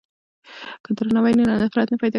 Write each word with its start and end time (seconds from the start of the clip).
که 0.83 0.89
درناوی 0.97 1.33
وي 1.35 1.37
نو 1.37 1.43
نفرت 1.63 1.87
نه 1.91 1.97
پیدا 1.99 1.99
کیږي. 2.01 2.09